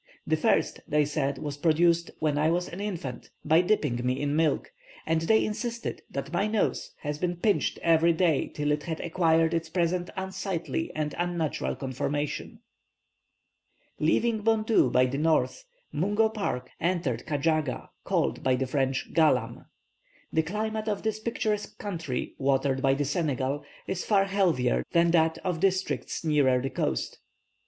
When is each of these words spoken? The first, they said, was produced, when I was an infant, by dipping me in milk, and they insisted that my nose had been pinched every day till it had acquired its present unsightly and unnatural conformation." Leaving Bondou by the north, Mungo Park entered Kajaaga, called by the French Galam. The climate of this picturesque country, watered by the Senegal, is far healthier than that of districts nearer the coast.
The 0.25 0.35
first, 0.35 0.79
they 0.87 1.05
said, 1.05 1.37
was 1.37 1.57
produced, 1.57 2.09
when 2.17 2.35
I 2.39 2.49
was 2.49 2.67
an 2.67 2.81
infant, 2.81 3.29
by 3.45 3.61
dipping 3.61 4.03
me 4.03 4.19
in 4.19 4.35
milk, 4.35 4.71
and 5.05 5.21
they 5.21 5.45
insisted 5.45 6.01
that 6.09 6.33
my 6.33 6.47
nose 6.47 6.95
had 7.01 7.19
been 7.19 7.35
pinched 7.35 7.77
every 7.83 8.11
day 8.11 8.47
till 8.47 8.71
it 8.71 8.81
had 8.81 8.99
acquired 9.01 9.53
its 9.53 9.69
present 9.69 10.09
unsightly 10.17 10.91
and 10.95 11.13
unnatural 11.19 11.75
conformation." 11.75 12.61
Leaving 13.99 14.41
Bondou 14.41 14.91
by 14.91 15.05
the 15.05 15.19
north, 15.19 15.65
Mungo 15.91 16.29
Park 16.29 16.71
entered 16.79 17.27
Kajaaga, 17.27 17.89
called 18.03 18.41
by 18.41 18.55
the 18.55 18.65
French 18.65 19.13
Galam. 19.13 19.65
The 20.33 20.41
climate 20.41 20.87
of 20.87 21.03
this 21.03 21.19
picturesque 21.19 21.77
country, 21.77 22.33
watered 22.39 22.81
by 22.81 22.95
the 22.95 23.05
Senegal, 23.05 23.63
is 23.85 24.03
far 24.03 24.25
healthier 24.25 24.83
than 24.93 25.11
that 25.11 25.37
of 25.43 25.59
districts 25.59 26.23
nearer 26.23 26.59
the 26.59 26.71
coast. 26.71 27.19